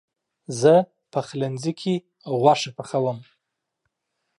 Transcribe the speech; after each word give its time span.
زه 0.61 0.73
پخلنځي 1.11 1.73
کې 1.81 1.93
غوښه 2.39 2.69
پخوم. 2.77 3.19